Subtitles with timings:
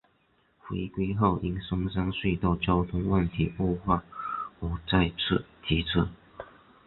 [0.57, 4.03] 回归后因松山隧道交通问题恶化
[4.59, 6.07] 而再次提出。